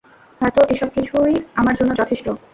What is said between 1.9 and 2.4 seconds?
যথেষ্ট।